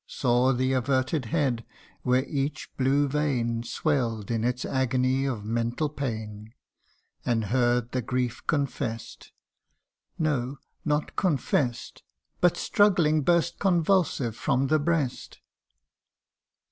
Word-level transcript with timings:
Saw 0.07 0.51
the 0.51 0.73
averted 0.73 1.25
head, 1.25 1.63
where 2.01 2.25
each 2.25 2.75
blue 2.75 3.07
vein 3.07 3.61
SwelPd 3.61 4.31
in 4.31 4.43
its 4.43 4.65
agony 4.65 5.25
of 5.25 5.45
mental 5.45 5.89
pain; 5.89 6.55
And 7.23 7.43
heard 7.53 7.91
the 7.91 8.01
grief 8.01 8.41
confess'd: 8.47 9.29
no, 10.17 10.57
not 10.83 11.15
confess'd, 11.15 12.01
But 12.39 12.57
struggling 12.57 13.21
burst 13.21 13.59
convulsive 13.59 14.35
from 14.35 14.69
the 14.69 14.79
breast 14.79 15.37